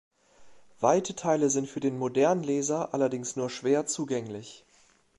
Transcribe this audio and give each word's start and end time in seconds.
Weite 0.79 1.15
Teile 1.15 1.51
sind 1.51 1.69
für 1.69 1.79
den 1.79 1.99
modernen 1.99 2.41
Leser 2.43 2.91
allerdings 2.95 3.35
nur 3.35 3.51
schwer 3.51 3.85
zugänglich. 3.85 4.65